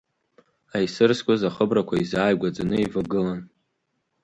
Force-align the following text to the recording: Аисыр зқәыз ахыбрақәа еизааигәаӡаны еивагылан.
Аисыр 0.75 1.11
зқәыз 1.17 1.41
ахыбрақәа 1.49 1.93
еизааигәаӡаны 1.97 2.75
еивагылан. 2.79 3.41